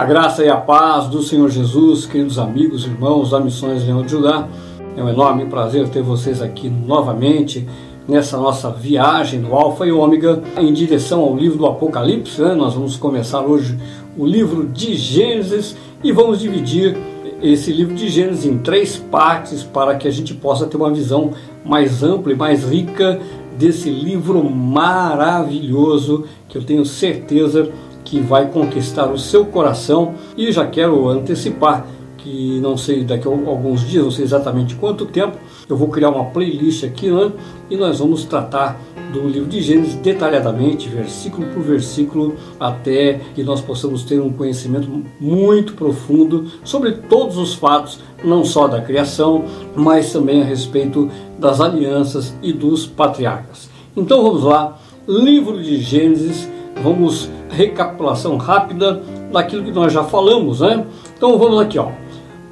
[0.00, 4.10] A graça e a paz do Senhor Jesus, queridos amigos, irmãos da Missões Leão de
[4.10, 4.48] Judá.
[4.96, 7.68] É um enorme prazer ter vocês aqui novamente
[8.08, 12.40] nessa nossa viagem do Alfa e Ômega em direção ao livro do Apocalipse.
[12.40, 12.54] Né?
[12.54, 13.78] Nós vamos começar hoje
[14.16, 16.96] o livro de Gênesis e vamos dividir
[17.42, 21.32] esse livro de Gênesis em três partes para que a gente possa ter uma visão
[21.62, 23.20] mais ampla e mais rica
[23.58, 27.70] desse livro maravilhoso que eu tenho certeza
[28.10, 31.86] que vai conquistar o seu coração e já quero antecipar
[32.18, 35.38] que não sei daqui a alguns dias, não sei exatamente quanto tempo,
[35.68, 37.32] eu vou criar uma playlist aqui né,
[37.70, 38.78] e nós vamos tratar
[39.12, 44.88] do livro de Gênesis detalhadamente, versículo por versículo, até que nós possamos ter um conhecimento
[45.18, 51.08] muito profundo sobre todos os fatos, não só da criação, mas também a respeito
[51.38, 53.70] das alianças e dos patriarcas.
[53.96, 56.46] Então vamos lá, livro de Gênesis,
[56.82, 60.86] vamos recapitulação rápida daquilo que nós já falamos, né?
[61.16, 61.88] Então vamos aqui, ó.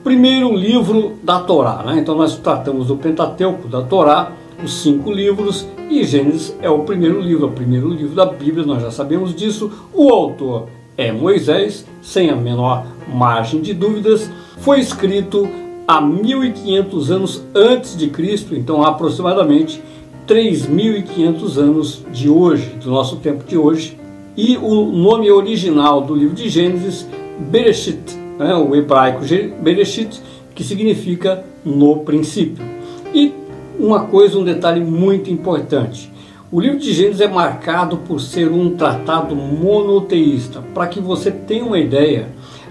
[0.04, 1.98] Primeiro livro da Torá, né?
[1.98, 4.32] Então nós tratamos do Pentateuco da Torá,
[4.62, 8.82] os cinco livros, e Gênesis é o primeiro livro, o primeiro livro da Bíblia, nós
[8.82, 9.70] já sabemos disso.
[9.94, 14.30] O autor é Moisés, sem a menor margem de dúvidas.
[14.58, 15.48] Foi escrito
[15.86, 19.82] há 1500 anos antes de Cristo, então aproximadamente
[20.26, 23.97] 3.500 anos de hoje, do nosso tempo de hoje.
[24.40, 27.04] E o nome original do livro de Gênesis,
[27.40, 29.22] Bereshit, né, o hebraico
[29.60, 30.22] Bereshit,
[30.54, 32.64] que significa no princípio.
[33.12, 33.34] E
[33.80, 36.08] uma coisa, um detalhe muito importante.
[36.52, 40.62] O livro de Gênesis é marcado por ser um tratado monoteísta.
[40.72, 42.28] Para que você tenha uma ideia,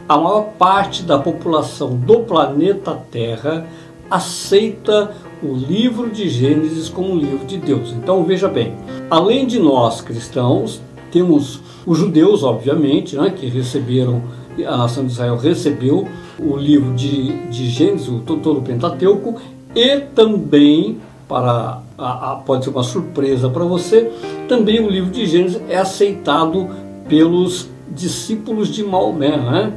[0.08, 3.68] a maior parte da população do planeta Terra
[4.10, 5.12] aceita
[5.44, 7.92] o livro de Gênesis como um livro de Deus.
[7.92, 8.74] Então veja bem,
[9.10, 10.82] além de nós cristãos,
[11.12, 14.22] temos os judeus, obviamente, né, que receberam,
[14.66, 16.08] a nação de Israel recebeu
[16.40, 19.36] o livro de, de Gênesis, o, todo o Pentateuco,
[19.76, 20.98] e também,
[21.28, 24.12] para a, a, pode ser uma surpresa para você,
[24.48, 26.68] também o livro de Gênesis é aceitado
[27.08, 29.74] pelos discípulos de Maomé, né?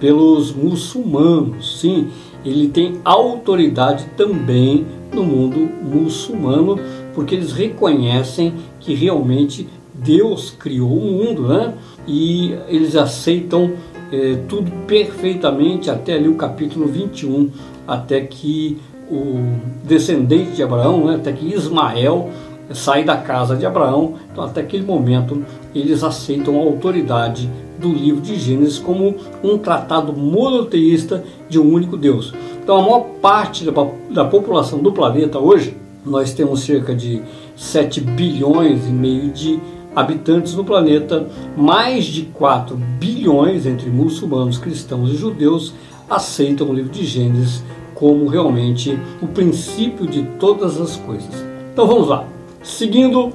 [0.00, 1.80] pelos muçulmanos.
[1.80, 2.08] Sim,
[2.44, 6.78] ele tem autoridade também no mundo muçulmano,
[7.14, 11.74] porque eles reconhecem que realmente Deus criou o mundo, né?
[12.06, 13.72] E eles aceitam
[14.12, 17.50] é, tudo perfeitamente até ali o capítulo 21,
[17.86, 18.78] até que
[19.10, 19.36] o
[19.84, 22.30] descendente de Abraão, né, até que Ismael
[22.72, 24.14] sai da casa de Abraão.
[24.30, 25.44] Então, até aquele momento,
[25.74, 31.96] eles aceitam a autoridade do livro de Gênesis como um tratado monoteísta de um único
[31.96, 32.32] Deus.
[32.62, 33.72] Então, a maior parte da,
[34.10, 37.22] da população do planeta hoje, nós temos cerca de
[37.56, 39.60] 7 bilhões e meio de
[39.94, 41.26] habitantes no planeta,
[41.56, 45.74] mais de 4 bilhões entre muçulmanos, cristãos e judeus
[46.08, 47.62] aceitam o livro de Gênesis
[47.94, 51.44] como realmente o princípio de todas as coisas.
[51.72, 52.24] Então vamos lá.
[52.62, 53.32] Seguindo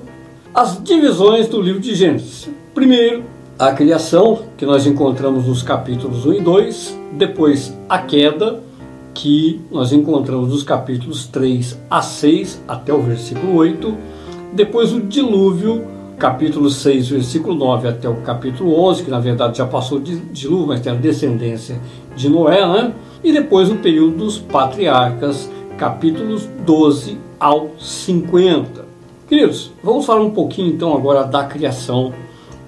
[0.53, 2.50] as divisões do livro de Gênesis.
[2.73, 3.23] Primeiro,
[3.57, 8.62] a criação, que nós encontramos nos capítulos 1 e 2, depois a queda,
[9.13, 13.97] que nós encontramos nos capítulos 3 a 6 até o versículo 8,
[14.53, 15.84] depois o dilúvio,
[16.17, 20.67] capítulo 6, versículo 9 até o capítulo 11, que na verdade já passou de dilúvio,
[20.67, 21.79] mas tem a descendência
[22.16, 22.94] de Noé, né?
[23.23, 28.85] E depois o período dos patriarcas, capítulos 12 ao 50.
[29.28, 32.13] Queridos, vamos falar um pouquinho então agora da criação,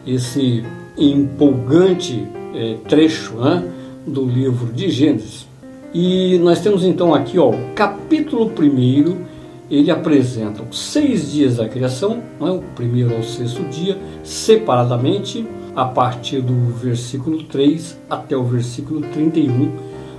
[0.06, 0.64] esse
[0.98, 3.64] empolgante é, trecho né,
[4.06, 5.48] do livro de Gênesis.
[5.94, 9.29] E nós temos então aqui ó, o capítulo 1
[9.70, 12.46] ele apresenta os seis dias da criação, é?
[12.46, 19.72] o primeiro ao sexto dia, separadamente, a partir do versículo 3 até o versículo 31.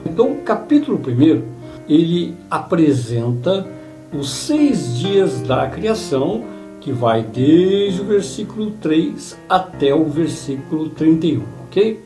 [0.06, 1.42] Então, o capítulo 1
[1.88, 3.66] ele apresenta
[4.12, 6.44] os seis dias da criação,
[6.80, 12.00] que vai desde o versículo 3 até o versículo 31, ok?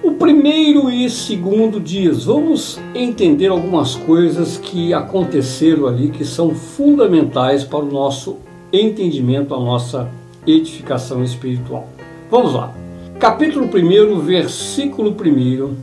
[0.00, 7.64] O primeiro e segundo dias, vamos entender algumas coisas que aconteceram ali que são fundamentais
[7.64, 8.36] para o nosso
[8.72, 10.08] entendimento, a nossa
[10.46, 11.88] edificação espiritual.
[12.30, 12.72] Vamos lá.
[13.18, 15.74] Capítulo 1, versículo 1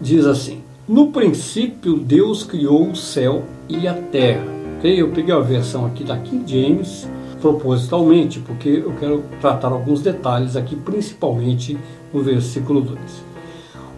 [0.00, 4.44] diz assim: No princípio Deus criou o céu e a terra.
[4.82, 7.06] Eu peguei a versão aqui da King James
[7.40, 11.78] propositalmente, porque eu quero tratar alguns detalhes aqui, principalmente
[12.12, 13.31] no versículo 2.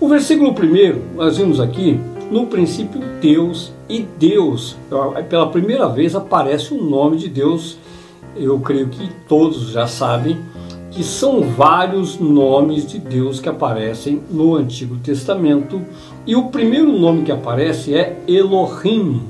[0.05, 1.99] O versículo primeiro, nós vimos aqui,
[2.31, 4.77] no princípio Deus e Deus,
[5.31, 7.79] pela primeira vez aparece o nome de Deus,
[8.37, 10.37] eu creio que todos já sabem
[10.91, 15.81] que são vários nomes de Deus que aparecem no Antigo Testamento
[16.27, 19.23] e o primeiro nome que aparece é Elohim.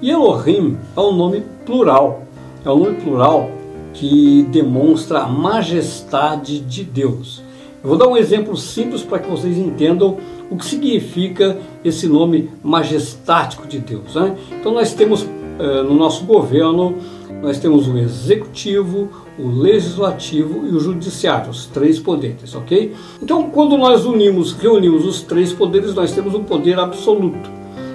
[0.00, 2.22] E Elohim é um nome plural,
[2.64, 3.50] é um nome plural
[3.92, 7.43] que demonstra a majestade de Deus.
[7.84, 10.16] Eu vou dar um exemplo simples para que vocês entendam
[10.50, 14.14] o que significa esse nome majestático de Deus.
[14.14, 14.34] Né?
[14.58, 15.26] Então nós temos
[15.58, 16.94] eh, no nosso governo,
[17.42, 22.94] nós temos o executivo, o legislativo e o judiciário, os três poderes, ok?
[23.22, 27.50] Então quando nós unimos, reunimos os três poderes, nós temos um poder absoluto.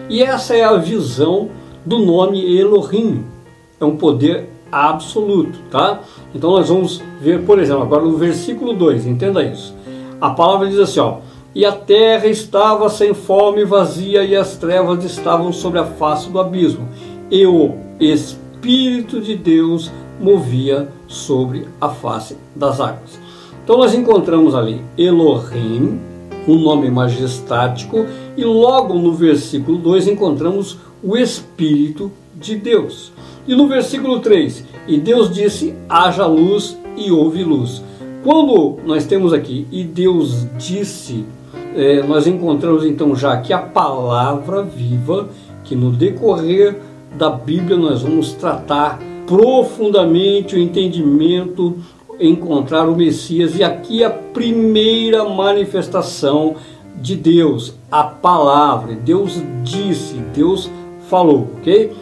[0.07, 1.49] E essa é a visão
[1.83, 3.23] do nome Elohim.
[3.81, 6.01] É um poder absoluto, tá?
[6.35, 9.78] Então nós vamos ver, por exemplo, agora no versículo 2, entenda isso.
[10.21, 11.19] A palavra diz assim, ó:
[11.55, 16.39] "E a terra estava sem fome vazia, e as trevas estavam sobre a face do
[16.39, 16.87] abismo,
[17.31, 23.19] e o espírito de Deus movia sobre a face das águas."
[23.63, 25.99] Então nós encontramos ali Elohim,
[26.47, 28.05] um nome majestático,
[28.35, 33.11] e logo no versículo 2 encontramos o espírito de Deus.
[33.47, 37.81] E no versículo 3, e Deus disse: haja luz e houve luz.
[38.23, 41.25] Quando nós temos aqui, e Deus disse,
[41.75, 45.29] é, nós encontramos então já que a palavra viva,
[45.63, 46.77] que no decorrer
[47.17, 51.77] da Bíblia nós vamos tratar profundamente o entendimento,
[52.19, 56.55] encontrar o Messias, e aqui a primeira manifestação
[57.01, 58.95] de Deus, a palavra.
[58.95, 60.69] Deus disse, Deus
[61.07, 61.93] falou, ok?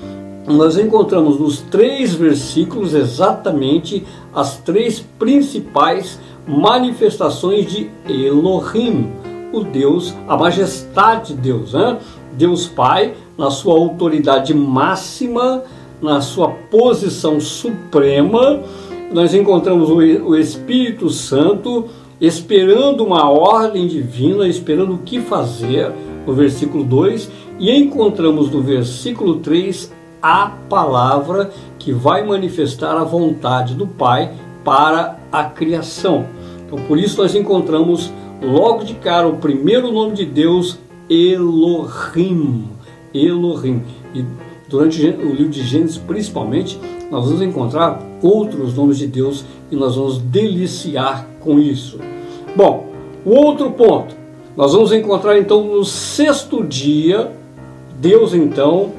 [0.47, 6.17] Nós encontramos nos três versículos exatamente as três principais
[6.47, 9.11] manifestações de Elohim,
[9.51, 11.97] o Deus, a majestade de Deus, né?
[12.37, 15.63] Deus Pai, na sua autoridade máxima,
[16.01, 18.61] na sua posição suprema,
[19.11, 21.85] nós encontramos o Espírito Santo
[22.21, 25.91] esperando uma ordem divina, esperando o que fazer,
[26.25, 27.29] no versículo 2,
[27.59, 34.33] e encontramos no versículo 3 a palavra que vai manifestar a vontade do Pai
[34.63, 36.25] para a criação.
[36.65, 38.11] Então, por isso nós encontramos
[38.41, 40.77] logo de cara o primeiro nome de Deus,
[41.09, 42.67] Elohim.
[43.13, 43.81] Elohim.
[44.13, 44.25] E
[44.67, 46.79] durante o livro de Gênesis, principalmente,
[47.09, 51.99] nós vamos encontrar outros nomes de Deus e nós vamos deliciar com isso.
[52.55, 52.87] Bom,
[53.25, 54.15] o outro ponto,
[54.55, 57.31] nós vamos encontrar então no sexto dia,
[57.99, 58.91] Deus então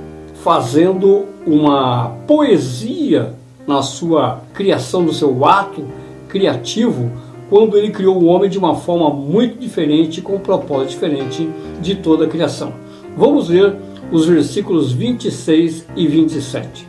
[0.42, 3.34] fazendo uma poesia
[3.66, 5.84] na sua criação, no seu ato
[6.28, 7.10] criativo,
[7.50, 11.48] quando ele criou o homem de uma forma muito diferente, com um propósito diferente
[11.80, 12.72] de toda a criação.
[13.16, 13.76] Vamos ver
[14.12, 16.88] os versículos 26 e 27.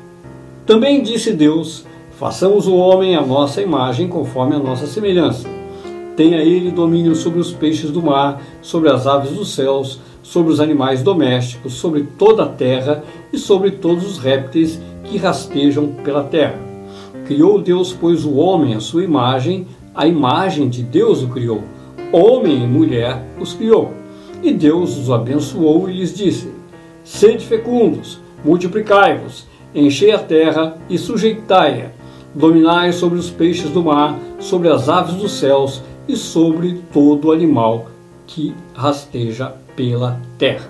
[0.65, 1.85] Também disse Deus:
[2.19, 5.47] Façamos o homem à nossa imagem, conforme a nossa semelhança.
[6.15, 9.99] Tenha ele domínio sobre os peixes do mar, sobre as aves dos céus,
[10.29, 13.03] sobre os animais domésticos, sobre toda a terra
[13.33, 16.55] e sobre todos os répteis que rastejam pela terra.
[17.25, 19.65] Criou Deus, pois, o homem à sua imagem,
[19.95, 21.63] a imagem de Deus o criou.
[22.11, 23.91] Homem e mulher os criou.
[24.43, 26.51] E Deus os abençoou e lhes disse:
[27.03, 31.89] Sede fecundos, multiplicai-vos, enchei a terra e sujeitai-a.
[32.35, 37.87] Dominai sobre os peixes do mar, sobre as aves dos céus e sobre todo animal
[38.27, 40.69] que rasteja pela terra.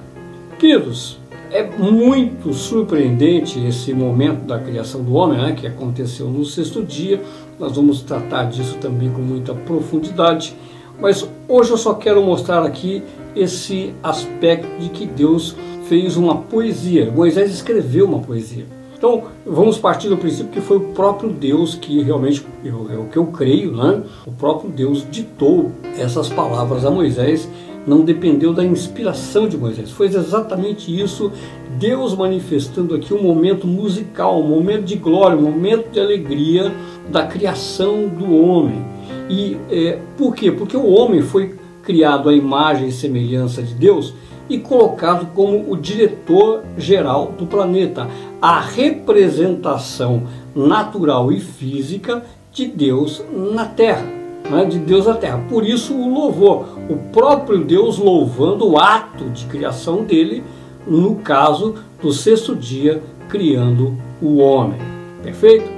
[0.60, 1.18] Queridos,
[1.50, 7.20] é muito surpreendente esse momento da criação do homem, né, que aconteceu no sexto dia.
[7.58, 10.56] Nós vamos tratar disso também com muita profundidade.
[11.02, 13.02] Mas hoje eu só quero mostrar aqui
[13.36, 17.10] esse aspecto de que Deus fez uma poesia.
[17.10, 18.68] Moisés escreveu uma poesia.
[18.96, 23.18] Então, vamos partir do princípio que foi o próprio Deus que realmente, é o que
[23.18, 24.04] eu creio, né?
[24.28, 27.50] O próprio Deus ditou essas palavras a Moisés
[27.86, 29.92] não dependeu da inspiração de Moisés.
[29.92, 31.32] Foi exatamente isso,
[31.78, 36.74] Deus manifestando aqui um momento musical, um momento de glória, um momento de alegria
[37.10, 38.84] da criação do homem.
[39.30, 40.52] E é, por quê?
[40.52, 44.14] Porque o homem foi criado à imagem e semelhança de Deus
[44.50, 48.08] e colocado como o diretor geral do planeta,
[48.42, 50.24] a representação
[50.56, 54.19] natural e física de Deus na Terra
[54.50, 55.44] né, de Deus à terra.
[55.50, 60.44] Por isso o louvor, o próprio Deus louvando o ato de criação dele,
[60.88, 64.80] no caso do sexto dia, criando o homem.
[65.22, 65.70] Perfeito?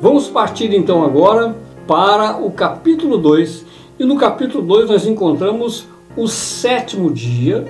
[0.00, 1.56] Vamos partir então agora
[1.86, 3.64] para o capítulo 2.
[3.98, 7.64] E no capítulo 2 nós encontramos o sétimo dia,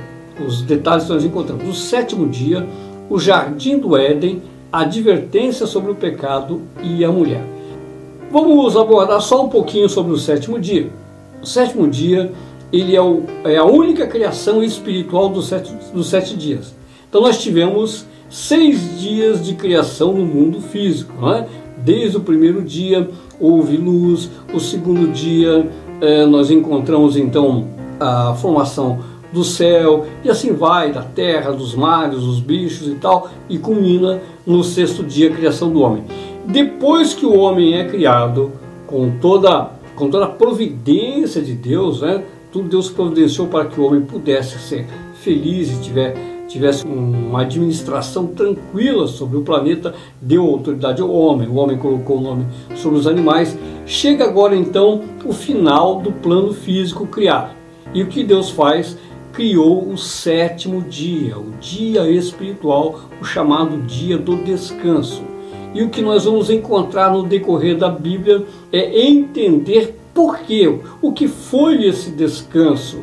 [0.45, 1.69] os detalhes que nós encontramos.
[1.69, 2.67] O sétimo dia,
[3.09, 7.54] o jardim do Éden, a advertência sobre o pecado e a mulher.
[8.35, 10.91] Vamos abordar só um pouquinho sobre o sétimo dia.
[11.41, 12.33] O sétimo dia
[12.73, 16.75] ele é, o, é a única criação espiritual dos sete, dos sete dias.
[17.09, 21.13] Então nós tivemos seis dias de criação no mundo físico.
[21.29, 21.47] É?
[21.79, 27.69] Desde o primeiro dia houve luz, o segundo dia é, nós encontramos então
[28.01, 28.99] a formação
[29.33, 34.21] do céu, e assim vai, da terra, dos mares, dos bichos e tal, e culmina
[34.45, 36.03] no sexto dia a criação do homem.
[36.47, 38.53] Depois que o homem é criado,
[38.87, 42.23] com toda, com toda a providência de Deus, né,
[42.53, 46.15] tudo Deus providenciou para que o homem pudesse ser feliz e tiver,
[46.47, 52.21] tivesse uma administração tranquila sobre o planeta, deu autoridade ao homem, o homem colocou o
[52.21, 52.47] nome
[52.77, 53.57] sobre os animais.
[53.87, 57.51] Chega agora então o final do plano físico criado.
[57.93, 58.97] E o que Deus faz?
[59.35, 65.34] criou o sétimo dia, o dia espiritual, o chamado dia do descanso.
[65.75, 71.13] E o que nós vamos encontrar no decorrer da Bíblia é entender por quê, o
[71.13, 73.01] que foi esse descanso,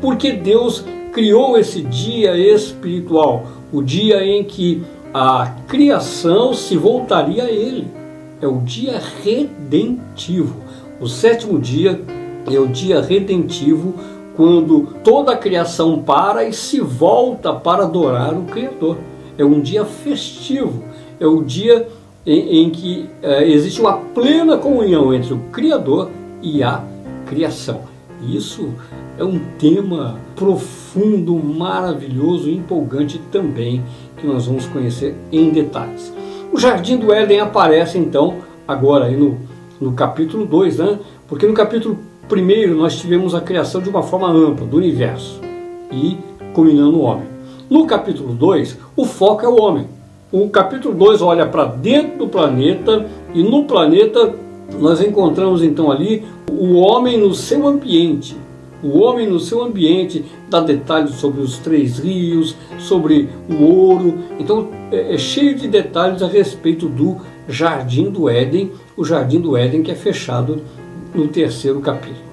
[0.00, 7.50] porque Deus criou esse dia espiritual, o dia em que a criação se voltaria a
[7.50, 7.86] Ele.
[8.40, 10.56] É o dia redentivo.
[11.00, 12.00] O sétimo dia
[12.50, 13.94] é o dia redentivo
[14.36, 18.98] quando toda a criação para e se volta para adorar o Criador.
[19.38, 20.82] É um dia festivo,
[21.20, 21.88] é o dia
[22.26, 26.10] em, em que é, existe uma plena comunhão entre o Criador
[26.42, 26.82] e a
[27.26, 27.82] criação.
[28.26, 28.70] Isso
[29.18, 33.82] é um tema profundo, maravilhoso e empolgante também,
[34.16, 36.12] que nós vamos conhecer em detalhes.
[36.52, 39.38] O Jardim do Éden aparece então agora aí no,
[39.80, 40.98] no capítulo 2, né?
[41.28, 45.40] porque no capítulo Primeiro, nós tivemos a criação de uma forma ampla do universo
[45.92, 46.16] e
[46.54, 47.26] culminando o homem.
[47.68, 49.86] No capítulo 2, o foco é o homem.
[50.34, 54.34] O capítulo 2 olha para dentro do planeta e no planeta
[54.80, 58.36] nós encontramos então ali o homem no seu ambiente.
[58.82, 64.18] O homem no seu ambiente dá detalhes sobre os três rios, sobre o ouro.
[64.36, 69.56] Então é, é cheio de detalhes a respeito do Jardim do Éden, o Jardim do
[69.56, 70.62] Éden que é fechado
[71.14, 72.24] no terceiro capítulo.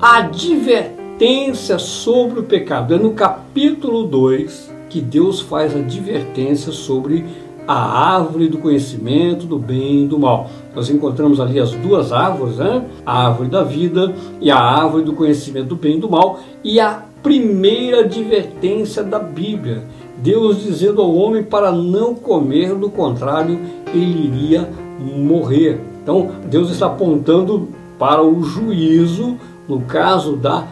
[0.00, 2.94] A advertência sobre o pecado.
[2.94, 7.24] É no capítulo 2 que Deus faz a advertência sobre
[7.66, 10.48] a árvore do conhecimento do bem e do mal.
[10.74, 12.86] Nós encontramos ali as duas árvores, né?
[13.04, 16.80] a árvore da vida e a árvore do conhecimento do bem e do mal, e
[16.80, 19.84] a primeira advertência da Bíblia.
[20.16, 23.60] Deus dizendo ao homem para não comer, do contrário,
[23.92, 24.68] ele iria
[24.98, 25.78] morrer.
[26.02, 27.68] Então, Deus está apontando
[27.98, 29.36] para o juízo
[29.68, 30.66] no caso da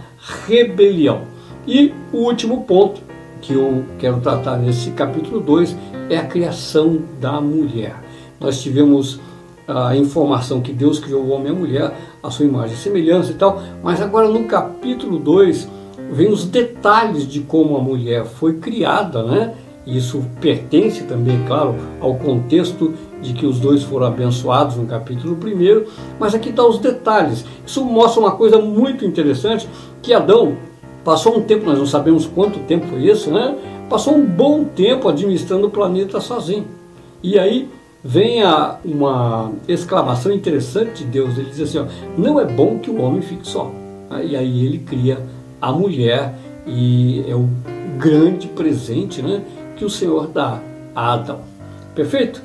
[0.47, 1.23] rebelião.
[1.67, 3.01] E o último ponto
[3.47, 5.76] que eu quero tratar nesse capítulo 2
[6.11, 7.95] é a criação da mulher.
[8.41, 9.21] Nós tivemos
[9.69, 13.31] a informação que Deus criou o homem e a mulher, a sua imagem e semelhança
[13.31, 15.69] e tal, mas agora no capítulo 2
[16.11, 19.55] vem os detalhes de como a mulher foi criada, né?
[19.87, 25.85] Isso pertence também, claro, ao contexto de que os dois foram abençoados no capítulo 1,
[26.19, 27.45] mas aqui estão tá os detalhes.
[27.65, 29.69] Isso mostra uma coisa muito interessante,
[30.03, 30.57] que Adão
[31.07, 33.57] passou um tempo, nós não sabemos quanto tempo foi isso, né?
[33.89, 36.67] Passou um bom tempo administrando o planeta sozinho.
[37.23, 37.69] E aí
[38.03, 41.85] vem a, uma exclamação interessante de Deus, ele diz assim, ó,
[42.19, 43.71] não é bom que o homem fique só.
[44.25, 45.21] E aí ele cria
[45.63, 46.35] a mulher
[46.67, 47.49] e é o
[47.99, 49.43] grande presente, né?
[49.77, 50.59] que o Senhor dá
[50.93, 51.41] a Adão.
[51.95, 52.43] Perfeito?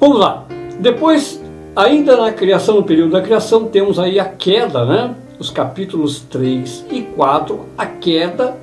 [0.00, 0.44] Vamos lá.
[0.80, 1.40] Depois,
[1.76, 5.14] ainda na criação, no período da criação, temos aí a queda, né?
[5.38, 8.56] Os capítulos 3 e 4, a queda,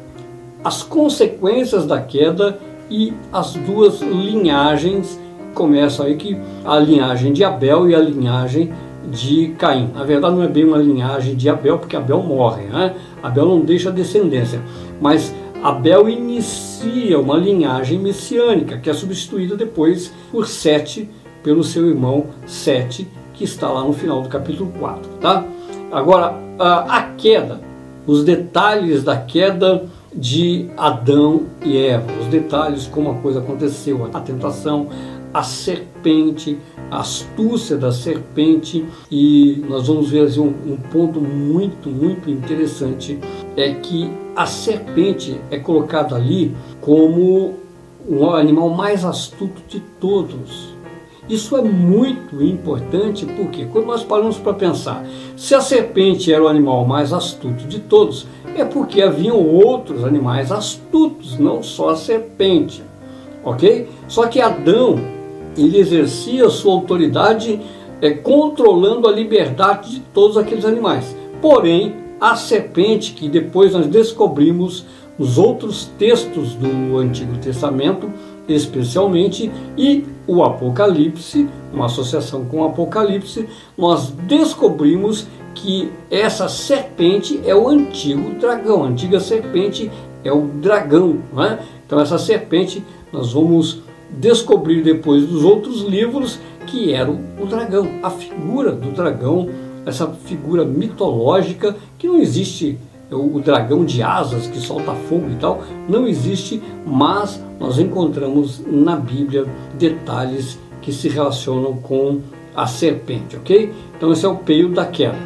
[0.63, 2.57] as consequências da queda
[2.89, 5.19] e as duas linhagens.
[5.53, 8.73] Começa aí que a linhagem de Abel e a linhagem
[9.11, 9.91] de Caim.
[9.93, 12.95] Na verdade, não é bem uma linhagem de Abel, porque Abel morre, né?
[13.21, 14.59] Abel não deixa descendência,
[14.99, 21.09] mas Abel inicia uma linhagem messiânica, que é substituída depois por Sete,
[21.43, 25.09] pelo seu irmão Sete, que está lá no final do capítulo 4.
[25.21, 25.45] Tá?
[25.93, 27.61] Agora, a queda,
[28.07, 34.19] os detalhes da queda de Adão e Eva, os detalhes como a coisa aconteceu, a
[34.19, 34.87] tentação,
[35.31, 36.57] a serpente,
[36.89, 43.19] a astúcia da serpente e nós vamos ver assim, um, um ponto muito, muito interessante
[43.55, 47.53] é que a serpente é colocada ali como
[48.07, 50.72] o animal mais astuto de todos.
[51.29, 55.05] Isso é muito importante porque quando nós paramos para pensar,
[55.37, 60.51] se a serpente era o animal mais astuto de todos, é porque haviam outros animais
[60.51, 62.83] astutos, não só a serpente,
[63.43, 63.87] ok?
[64.07, 64.99] Só que Adão
[65.57, 67.59] ele exercia sua autoridade
[68.01, 71.15] é, controlando a liberdade de todos aqueles animais.
[71.41, 74.85] Porém, a serpente, que depois nós descobrimos
[75.17, 78.11] nos outros textos do Antigo Testamento,
[78.47, 87.55] especialmente, e o Apocalipse, uma associação com o Apocalipse, nós descobrimos que essa serpente é
[87.55, 89.91] o antigo dragão, a antiga serpente
[90.23, 91.19] é o dragão.
[91.33, 91.59] Né?
[91.85, 98.09] Então, essa serpente nós vamos descobrir depois dos outros livros que era o dragão, a
[98.09, 99.49] figura do dragão,
[99.85, 102.77] essa figura mitológica que não existe
[103.13, 108.95] o dragão de asas que solta fogo e tal, não existe, mas nós encontramos na
[108.95, 109.45] Bíblia
[109.77, 112.19] detalhes que se relacionam com
[112.55, 113.71] a serpente, ok?
[113.95, 115.17] Então esse é o período da queda.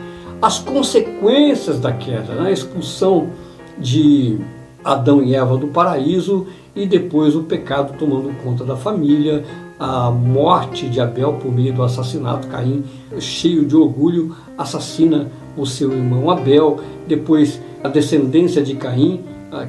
[0.41, 2.49] As consequências da queda, né?
[2.49, 3.29] a expulsão
[3.77, 4.37] de
[4.83, 9.43] Adão e Eva do paraíso e depois o pecado tomando conta da família,
[9.79, 12.83] a morte de Abel por meio do assassinato, Caim,
[13.19, 15.27] cheio de orgulho, assassina
[15.57, 19.23] o seu irmão Abel, depois a descendência de Caim,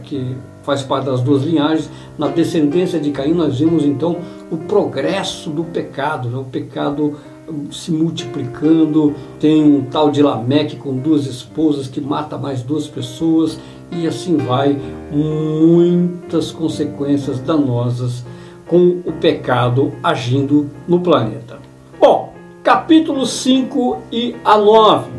[0.04, 4.18] que faz parte das duas linhagens, na descendência de Caim nós vemos então
[4.50, 6.36] o progresso do pecado, né?
[6.36, 7.16] o pecado
[7.48, 12.86] hum, se multiplicando, tem um tal de Lameque com duas esposas que mata mais duas
[12.86, 13.58] pessoas
[13.90, 14.78] e assim vai,
[15.10, 18.22] muitas consequências danosas
[18.66, 21.58] com o pecado agindo no planeta.
[21.98, 25.17] Bom, capítulo 5 e a 9.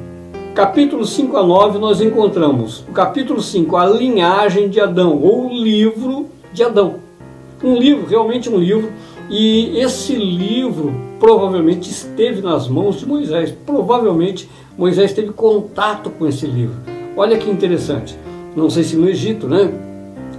[0.60, 5.54] Capítulo 5 a 9 nós encontramos o capítulo 5, a linhagem de Adão, ou o
[5.54, 6.96] livro de Adão.
[7.63, 8.92] Um livro, realmente um livro,
[9.30, 13.54] e esse livro provavelmente esteve nas mãos de Moisés.
[13.66, 16.75] Provavelmente Moisés teve contato com esse livro.
[17.16, 18.20] Olha que interessante.
[18.54, 19.72] Não sei se no Egito, né?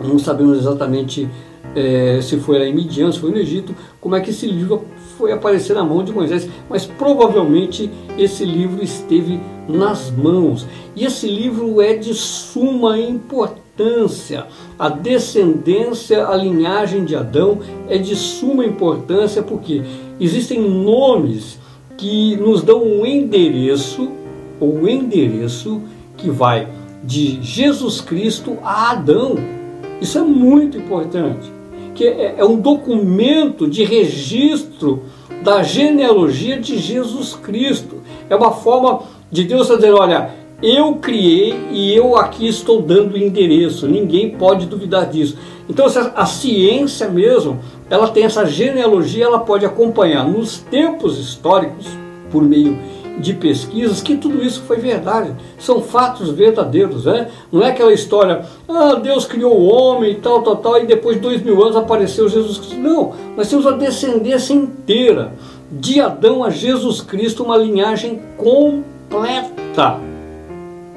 [0.05, 1.27] Não sabemos exatamente
[1.74, 4.85] é, se foi lá em Midian, se foi no Egito, como é que esse livro
[5.16, 10.66] foi aparecer na mão de Moisés, mas provavelmente esse livro esteve nas mãos.
[10.96, 14.46] E esse livro é de suma importância.
[14.78, 19.83] A descendência, a linhagem de Adão é de suma importância porque
[20.18, 21.59] existem nomes
[21.98, 24.11] que nos dão um endereço,
[24.59, 25.83] ou um endereço
[26.16, 26.66] que vai
[27.04, 29.37] de Jesus Cristo a Adão.
[30.00, 31.60] Isso é muito importante
[32.01, 35.03] que é, é um documento de registro
[35.45, 37.97] da genealogia de Jesus Cristo.
[38.31, 40.31] É uma forma de Deus dizer: olha,
[40.63, 45.37] eu criei e eu aqui estou dando endereço, ninguém pode duvidar disso.
[45.69, 45.85] Então,
[46.17, 47.61] a ciência mesmo,
[47.91, 51.87] ela tem essa genealogia, ela pode acompanhar nos tempos históricos,
[52.31, 53.00] por meio de
[53.35, 57.29] pesquisas que tudo isso foi verdade, são fatos verdadeiros, né?
[57.53, 61.16] Não é aquela história, ah, Deus criou o homem e tal, tal, tal, e depois
[61.16, 62.77] de dois mil anos apareceu Jesus Cristo.
[62.77, 65.33] Não, nós temos a descendência inteira,
[65.70, 69.99] de Adão a Jesus Cristo, uma linhagem completa,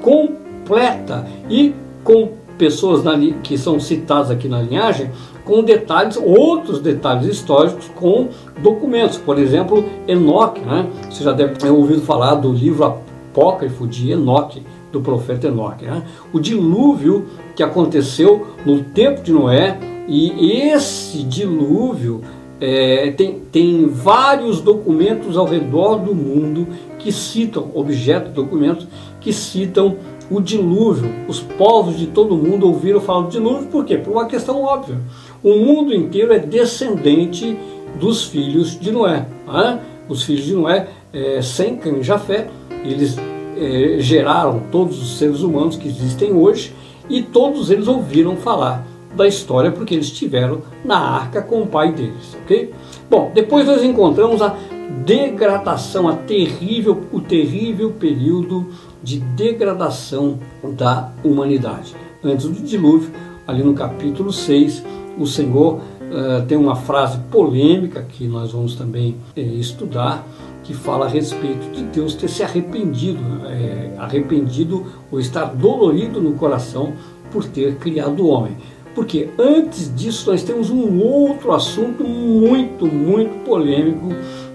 [0.00, 3.02] completa, e com pessoas
[3.42, 5.10] que são citadas aqui na linhagem,
[5.44, 8.28] com detalhes, outros detalhes históricos com
[8.62, 9.18] documentos.
[9.18, 10.86] Por exemplo, Enoque, né?
[11.10, 15.84] Você já deve ter ouvido falar do livro apócrifo de Enoque, do profeta Enoque.
[15.84, 16.02] Né?
[16.32, 22.22] O dilúvio que aconteceu no tempo de Noé, e esse dilúvio
[22.60, 28.86] é, tem, tem vários documentos ao redor do mundo que citam, objetos, documentos,
[29.20, 29.96] que citam
[30.30, 31.10] o dilúvio.
[31.28, 33.98] Os povos de todo mundo ouviram falar do dilúvio, por quê?
[33.98, 34.98] Por uma questão óbvia.
[35.44, 37.54] O mundo inteiro é descendente
[38.00, 39.26] dos filhos de Noé.
[39.46, 39.80] Né?
[40.08, 42.48] Os filhos de Noé, é, sem Cã e Jafé,
[42.82, 43.18] eles
[43.54, 46.72] é, geraram todos os seres humanos que existem hoje
[47.10, 51.92] e todos eles ouviram falar da história porque eles estiveram na arca com o pai
[51.92, 52.72] deles, ok?
[53.10, 54.56] Bom, depois nós encontramos a
[55.04, 58.66] degradação, a terrível, o terrível período
[59.02, 61.94] de degradação da humanidade.
[62.24, 63.10] Antes do dilúvio,
[63.46, 64.82] ali no capítulo 6,
[65.18, 70.26] o Senhor uh, tem uma frase polêmica que nós vamos também uh, estudar,
[70.62, 76.32] que fala a respeito de Deus ter se arrependido, é, arrependido ou estar dolorido no
[76.32, 76.94] coração
[77.30, 78.56] por ter criado o homem.
[78.94, 84.08] Porque antes disso nós temos um outro assunto muito, muito polêmico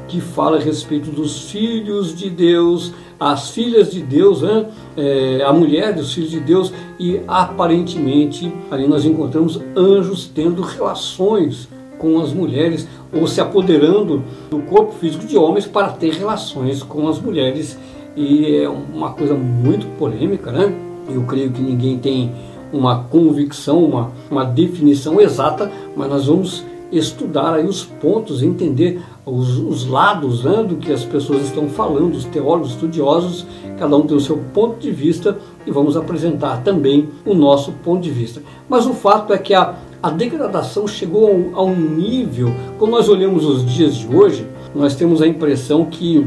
[0.08, 4.65] que fala a respeito dos filhos de Deus, as filhas de Deus, né?
[4.98, 11.70] é, a mulher dos filhos de Deus, e aparentemente ali nós encontramos anjos tendo relações
[11.98, 17.08] com as mulheres ou se apoderando do corpo físico de homens para ter relações com
[17.08, 17.78] as mulheres.
[18.16, 20.74] E é uma coisa muito polêmica, né?
[21.10, 22.32] Eu creio que ninguém tem
[22.72, 29.58] uma convicção, uma, uma definição exata, mas nós vamos estudar aí os pontos, entender os,
[29.58, 33.46] os lados né, do que as pessoas estão falando, os teólogos estudiosos,
[33.78, 35.38] cada um tem o seu ponto de vista
[35.69, 38.41] e vamos apresentar também o nosso ponto de vista.
[38.67, 43.45] Mas o fato é que a, a degradação chegou a um, nível, quando nós olhamos
[43.45, 46.25] os dias de hoje, nós temos a impressão que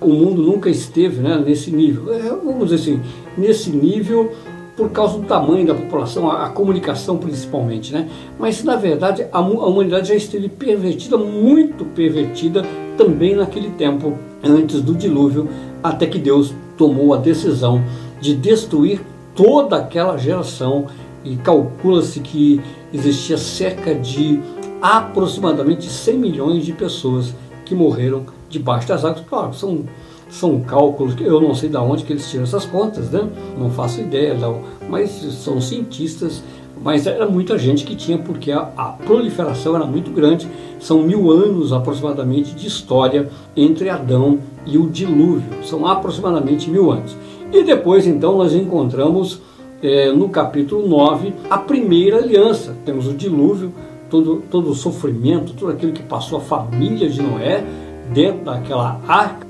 [0.00, 2.14] o mundo nunca esteve né, nesse nível.
[2.14, 3.00] É, vamos dizer assim,
[3.36, 4.30] nesse nível
[4.76, 8.10] por causa do tamanho da população, a, a comunicação principalmente, né?
[8.38, 12.62] Mas na verdade a, a, humanidade já esteve pervertida, muito pervertida
[12.96, 14.12] também naquele tempo
[14.44, 15.48] antes do dilúvio,
[15.82, 17.82] até que Deus tomou a decisão
[18.20, 19.00] de destruir
[19.34, 20.86] toda aquela geração
[21.24, 22.60] e calcula-se que
[22.92, 24.40] existia cerca de
[24.80, 29.24] aproximadamente 100 milhões de pessoas que morreram debaixo das águas.
[29.26, 29.84] Claro, são
[30.28, 33.28] são cálculos que eu não sei de onde que eles tiram essas contas, né?
[33.56, 34.60] Não faço ideia, não.
[34.88, 36.42] mas são cientistas.
[36.82, 40.46] Mas era muita gente que tinha, porque a, a proliferação era muito grande.
[40.78, 45.64] São mil anos aproximadamente de história entre Adão e o dilúvio.
[45.64, 47.16] São aproximadamente mil anos.
[47.52, 49.40] E depois, então, nós encontramos
[49.82, 52.74] é, no capítulo 9 a primeira aliança.
[52.84, 53.72] Temos o dilúvio,
[54.10, 57.64] todo, todo o sofrimento, tudo aquilo que passou a família de Noé
[58.12, 59.46] dentro daquela arca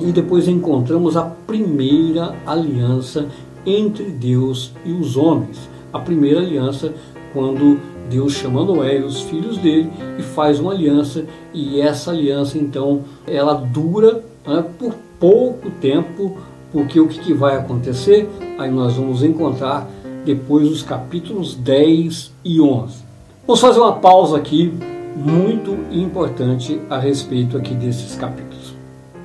[0.00, 3.26] e depois encontramos a primeira aliança
[3.66, 5.68] entre Deus e os homens.
[5.92, 6.92] A primeira aliança
[7.32, 12.56] quando Deus chama Noé e os filhos dele e faz uma aliança e essa aliança
[12.56, 16.38] então ela dura né, por pouco tempo
[16.72, 18.28] porque o que, vai acontecer
[18.58, 19.88] aí nós vamos encontrar
[20.24, 23.04] depois os capítulos 10 e 11
[23.46, 24.72] vamos fazer uma pausa aqui
[25.16, 28.74] muito importante a respeito aqui desses capítulos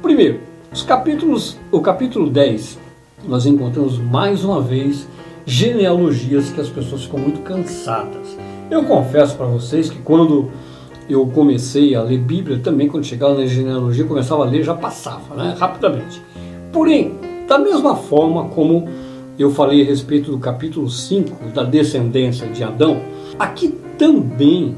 [0.01, 2.79] primeiro os capítulos, o capítulo 10,
[3.27, 5.07] nós encontramos mais uma vez
[5.45, 8.35] genealogias que as pessoas ficam muito cansadas.
[8.71, 10.49] Eu confesso para vocês que quando
[11.07, 15.35] eu comecei a ler Bíblia, também quando chegava na genealogia, começava a ler, já passava,
[15.35, 16.19] né, rapidamente.
[16.71, 17.19] Porém,
[17.53, 18.87] da mesma forma como
[19.37, 22.99] eu falei a respeito do capítulo 5, da descendência de Adão,
[23.37, 24.75] aqui também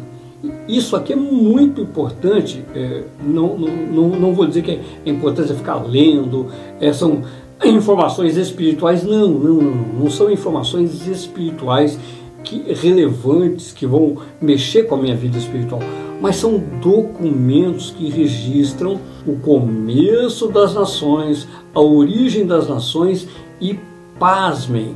[0.67, 5.75] isso aqui é muito importante, é, não, não, não vou dizer que é importante ficar
[5.75, 6.47] lendo,
[6.81, 7.21] é, são
[7.63, 11.97] informações espirituais, não, não, não são informações espirituais
[12.45, 15.81] que, relevantes que vão mexer com a minha vida espiritual,
[16.21, 23.27] mas são documentos que registram o começo das nações, a origem das nações
[23.59, 23.77] e,
[24.17, 24.95] pasmem,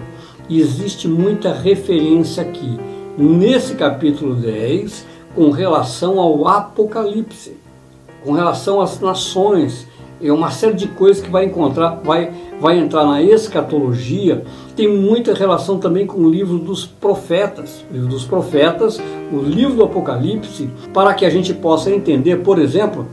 [0.50, 2.80] existe muita referência aqui.
[3.18, 7.58] Nesse capítulo 10, com relação ao Apocalipse,
[8.24, 9.88] com relação às nações,
[10.22, 14.44] é uma série de coisas que vai encontrar, vai, vai entrar na escatologia,
[14.76, 19.00] tem muita relação também com o livro dos profetas, o livro dos profetas,
[19.32, 23.08] o livro do Apocalipse, para que a gente possa entender, por exemplo,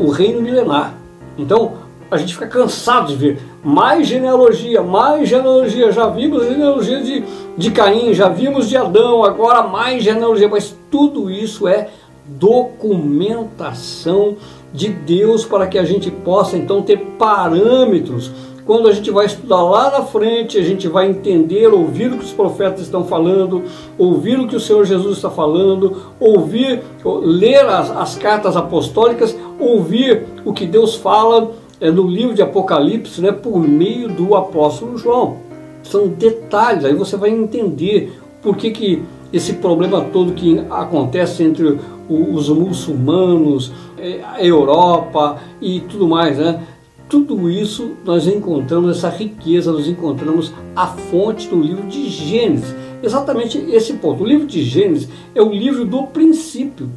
[0.00, 0.94] o reino milenar.
[1.36, 1.72] Então,
[2.10, 5.92] a gente fica cansado de ver mais genealogia, mais genealogia.
[5.92, 7.22] Já vimos genealogia de,
[7.56, 10.48] de Caim, já vimos de Adão, agora mais genealogia.
[10.48, 11.90] Mas tudo isso é
[12.26, 14.36] documentação
[14.72, 18.30] de Deus para que a gente possa então ter parâmetros.
[18.66, 22.24] Quando a gente vai estudar lá na frente, a gente vai entender, ouvir o que
[22.24, 23.62] os profetas estão falando,
[23.96, 26.82] ouvir o que o Senhor Jesus está falando, ouvir,
[27.22, 31.50] ler as, as cartas apostólicas, ouvir o que Deus fala
[31.80, 35.38] é no livro de Apocalipse, né, por meio do apóstolo João.
[35.82, 39.02] São detalhes, aí você vai entender por que, que
[39.32, 41.78] esse problema todo que acontece entre
[42.08, 46.62] os muçulmanos, é, a Europa e tudo mais, né?
[47.08, 52.74] Tudo isso nós encontramos, essa riqueza, nós encontramos a fonte do livro de Gênesis.
[53.02, 54.22] Exatamente esse ponto.
[54.22, 56.90] O livro de Gênesis é o livro do princípio.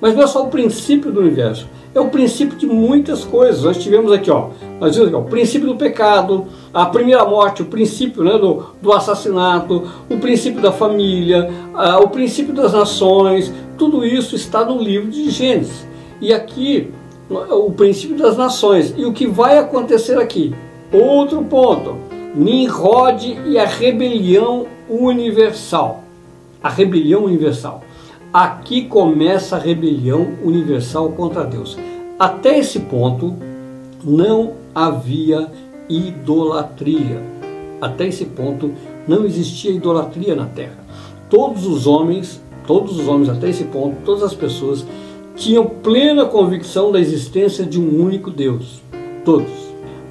[0.00, 3.64] Mas não é só o princípio do universo, é o princípio de muitas coisas.
[3.64, 7.62] Nós tivemos aqui, ó, nós vimos aqui, ó, o princípio do pecado, a primeira morte,
[7.62, 13.52] o princípio né, do, do assassinato, o princípio da família, a, o princípio das nações,
[13.78, 15.86] tudo isso está no livro de Gênesis.
[16.20, 16.90] E aqui,
[17.30, 18.92] o princípio das nações.
[18.96, 20.54] E o que vai acontecer aqui?
[20.92, 21.96] Outro ponto:
[22.34, 26.02] Nimrod e a rebelião universal.
[26.62, 27.82] A rebelião universal.
[28.32, 31.78] Aqui começa a rebelião universal contra Deus.
[32.18, 33.36] Até esse ponto
[34.04, 35.50] não havia
[35.88, 37.22] idolatria.
[37.80, 38.72] Até esse ponto
[39.06, 40.78] não existia idolatria na terra.
[41.30, 44.86] Todos os homens, todos os homens até esse ponto, todas as pessoas
[45.34, 48.82] tinham plena convicção da existência de um único Deus.
[49.24, 49.50] Todos.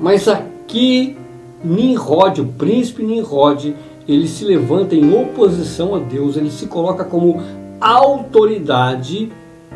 [0.02, 1.16] Mas aqui
[1.64, 3.76] Nimrod, o príncipe Nimrod,
[4.08, 7.42] ele se levanta em oposição a Deus, ele se coloca como
[7.80, 9.32] autoridade,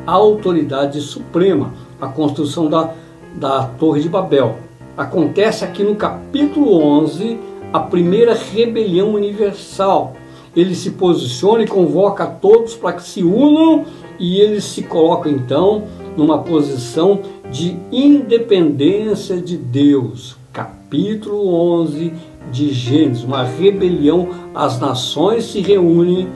[0.07, 1.73] autoridade suprema.
[2.01, 2.95] a construção da,
[3.35, 4.55] da Torre de Babel.
[4.97, 7.37] Acontece aqui no capítulo 11
[7.71, 10.15] a primeira rebelião universal.
[10.55, 13.85] Ele se posiciona e convoca a todos para que se unam
[14.19, 15.83] e eles se colocam então
[16.17, 20.35] numa posição de independência de Deus.
[20.51, 22.13] Capítulo 11
[22.51, 26.27] de Gênesis, uma rebelião, as nações se reúnem,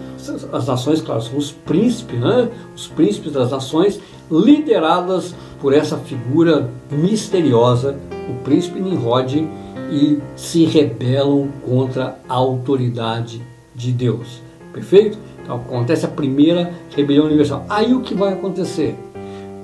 [0.51, 2.49] as nações, claro, são os príncipes, né?
[2.75, 3.99] Os príncipes das nações,
[4.32, 7.97] lideradas por essa figura misteriosa,
[8.30, 9.47] o príncipe Nimrod,
[9.91, 13.41] e se rebelam contra a autoridade
[13.75, 14.41] de Deus.
[14.73, 15.17] Perfeito?
[15.43, 17.65] Então acontece a primeira rebelião universal.
[17.69, 18.95] Aí o que vai acontecer?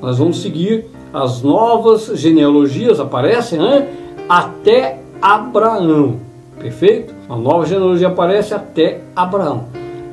[0.02, 3.88] Nós vamos seguir as novas genealogias aparecem né?
[4.30, 6.19] até Abraão.
[6.60, 7.13] Perfeito?
[7.28, 9.65] Uma nova genealogia aparece até Abraão.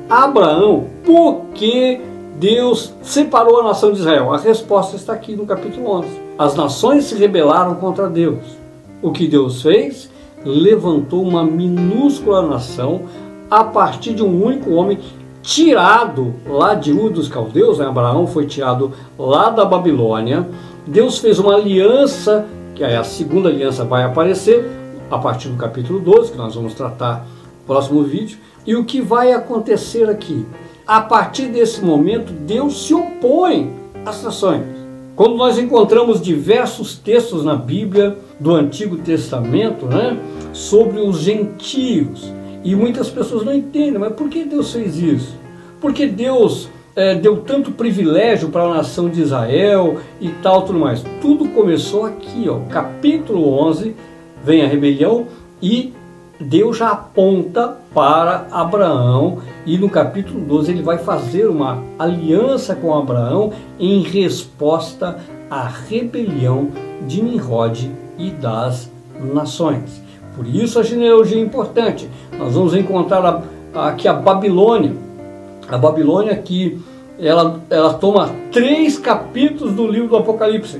[0.09, 2.01] Abraão, por que
[2.39, 4.33] Deus separou a nação de Israel?
[4.33, 6.07] A resposta está aqui no capítulo 11.
[6.37, 8.57] As nações se rebelaram contra Deus.
[9.01, 10.09] O que Deus fez?
[10.43, 13.03] Levantou uma minúscula nação
[13.49, 14.99] a partir de um único homem
[15.41, 17.85] tirado lá de Ur dos Caldeus, né?
[17.85, 20.47] Abraão foi tirado lá da Babilônia.
[20.85, 24.69] Deus fez uma aliança, que é a segunda aliança vai aparecer,
[25.09, 27.25] a partir do capítulo 12, que nós vamos tratar
[27.61, 28.37] no próximo vídeo.
[28.65, 30.45] E o que vai acontecer aqui?
[30.85, 33.73] A partir desse momento, Deus se opõe
[34.05, 34.63] às nações.
[35.15, 40.17] Quando nós encontramos diversos textos na Bíblia do Antigo Testamento né,
[40.53, 42.31] sobre os gentios,
[42.63, 45.37] e muitas pessoas não entendem, mas por que Deus fez isso?
[45.79, 51.03] Porque Deus é, deu tanto privilégio para a nação de Israel e tal, tudo mais.
[51.21, 53.95] Tudo começou aqui, ó, capítulo 11,
[54.43, 55.27] vem a rebelião
[55.61, 55.93] e
[56.39, 62.93] Deus já aponta para Abraão e no capítulo 12 ele vai fazer uma aliança com
[62.93, 65.19] Abraão em resposta
[65.49, 66.69] à rebelião
[67.07, 68.89] de Nimrod e das
[69.33, 70.01] nações.
[70.39, 72.09] Por isso a genealogia é importante.
[72.37, 73.43] Nós vamos encontrar
[73.75, 74.93] aqui a Babilônia.
[75.67, 76.79] A Babilônia que
[77.19, 80.79] ela, ela toma três capítulos do livro do Apocalipse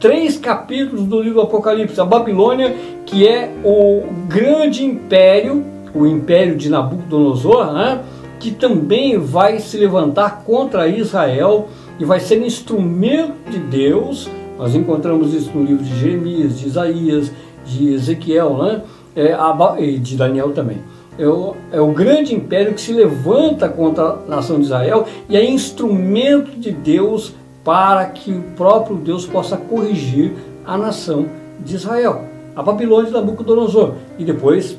[0.00, 2.00] três capítulos do livro do Apocalipse.
[2.00, 5.64] A Babilônia, que é o grande império,
[5.94, 8.00] o império de Nabucodonosor, né?
[8.40, 14.28] que também vai se levantar contra Israel e vai ser instrumento de Deus.
[14.58, 17.32] Nós encontramos isso no livro de Jeremias, de Isaías,
[17.64, 18.82] de Ezequiel, né?
[19.16, 19.36] É,
[19.78, 20.78] e de Daniel também.
[21.16, 25.36] É o, é o grande império que se levanta contra a nação de Israel e
[25.36, 30.32] é instrumento de Deus para que o próprio Deus possa corrigir
[30.66, 31.26] a nação
[31.64, 32.24] de Israel.
[32.56, 33.94] A Babilônia de Nabucodonosor.
[34.18, 34.76] E depois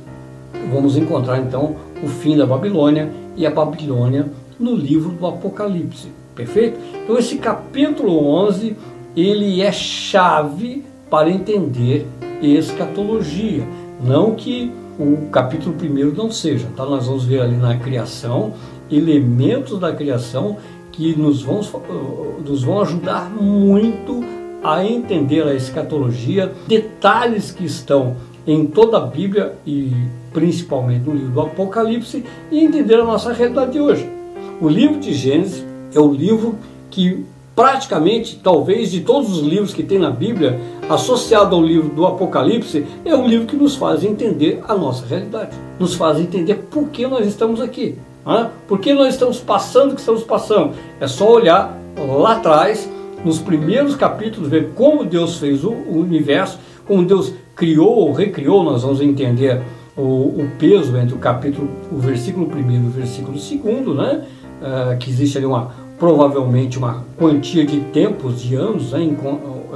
[0.71, 4.27] vamos encontrar então o fim da Babilônia e a Babilônia
[4.59, 6.09] no livro do Apocalipse.
[6.35, 6.77] Perfeito?
[7.03, 8.75] Então esse capítulo 11,
[9.15, 10.83] ele é chave
[11.15, 12.05] para entender
[12.41, 13.65] escatologia.
[14.03, 16.85] Não que o capítulo 1 não seja, tá?
[16.85, 18.51] Nós vamos ver ali na criação
[18.91, 20.57] elementos da criação
[20.91, 21.61] que nos vão,
[22.45, 24.25] nos vão ajudar muito
[24.61, 29.93] a entender a escatologia, detalhes que estão em toda a Bíblia e
[30.33, 34.05] principalmente no livro do Apocalipse e entender a nossa realidade de hoje.
[34.59, 36.55] O livro de Gênesis é o livro
[36.91, 37.23] que
[37.55, 42.85] praticamente, talvez de todos os livros que tem na Bíblia, associado ao livro do Apocalipse,
[43.05, 47.07] é um livro que nos faz entender a nossa realidade, nos faz entender por que
[47.07, 47.97] nós estamos aqui.
[48.25, 48.49] Né?
[48.67, 50.73] Por que nós estamos passando o que estamos passando?
[50.99, 52.89] É só olhar lá atrás,
[53.23, 58.83] nos primeiros capítulos, ver como Deus fez o, universo, como Deus criou ou recriou, nós
[58.83, 59.61] vamos entender
[59.95, 64.25] o, o peso entre o capítulo, o versículo 1 e o versículo 2, né?
[64.55, 69.15] Uh, que existe ali uma, provavelmente uma quantia de tempos, de anos, né?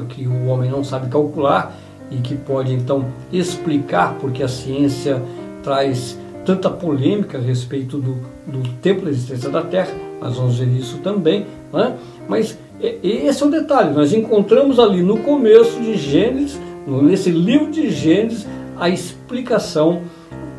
[0.09, 1.75] que o homem não sabe calcular
[2.11, 5.21] e que pode então explicar porque a ciência
[5.63, 10.67] traz tanta polêmica a respeito do, do tempo da existência da Terra, nós vamos ver
[10.67, 11.95] isso também, né?
[12.27, 17.91] mas esse é o detalhe, nós encontramos ali no começo de Gênesis, nesse livro de
[17.91, 18.47] Gênesis,
[18.79, 20.01] a explicação,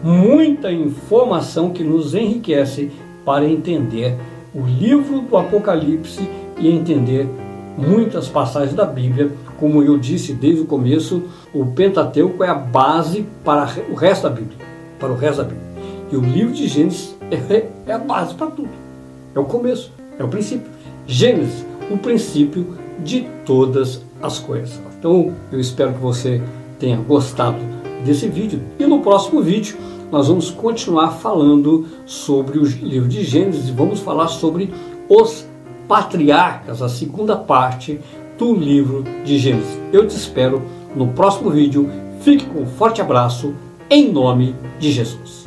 [0.03, 2.91] muita informação que nos enriquece
[3.25, 4.17] para entender
[4.55, 7.29] o livro do Apocalipse e entender
[7.77, 9.31] muitas passagens da Bíblia.
[9.59, 14.31] Como eu disse desde o começo, o Pentateuco é a base para o resto da
[14.31, 14.59] Bíblia,
[14.99, 15.71] para o resto da Bíblia.
[16.11, 18.71] E o livro de Gênesis é, é a base para tudo.
[19.35, 20.71] É o começo, é o princípio.
[21.07, 24.81] Gênesis, o princípio de todas as coisas.
[24.99, 26.43] Então, eu espero que você
[26.79, 27.59] tenha gostado
[28.05, 28.61] desse vídeo.
[28.79, 29.77] E no próximo vídeo,
[30.11, 34.73] nós vamos continuar falando sobre o livro de Gênesis e vamos falar sobre
[35.09, 35.47] os
[35.87, 38.01] patriarcas, a segunda parte
[38.39, 39.79] do livro de Gênesis.
[39.93, 40.63] Eu te espero
[40.95, 41.89] no próximo vídeo.
[42.21, 43.55] Fique com um forte abraço
[43.89, 45.40] em nome de Jesus.